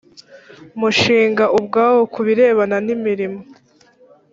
mushinga 0.79 1.43
ubwawo 1.57 2.01
ku 2.13 2.19
birebana 2.27 2.77
n 2.85 2.87
imirimo 2.95 3.41